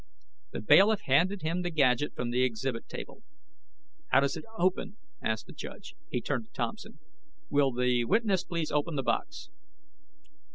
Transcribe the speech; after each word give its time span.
The 0.49 0.61
bailiff 0.61 1.01
handed 1.01 1.43
him 1.43 1.61
the 1.61 1.69
gadget 1.69 2.15
from 2.15 2.31
the 2.31 2.41
exhibit 2.41 2.87
table. 2.89 3.21
"How 4.07 4.21
does 4.21 4.35
it 4.35 4.45
open?" 4.57 4.97
asked 5.21 5.45
the 5.45 5.53
judge. 5.53 5.93
He 6.09 6.21
turned 6.21 6.45
to 6.45 6.51
Thompson. 6.53 6.97
"Will 7.51 7.71
the 7.71 8.05
witness 8.05 8.43
please 8.43 8.71
open 8.71 8.95
the 8.95 9.03
box?" 9.03 9.51